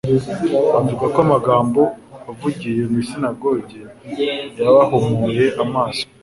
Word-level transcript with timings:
Bavuga 0.73 1.05
ko 1.13 1.19
amagambo 1.25 1.81
avugiye 2.31 2.81
mu 2.91 2.97
isinagogi, 3.03 3.79
yabahumuye 4.61 5.45
amaso. 5.63 6.03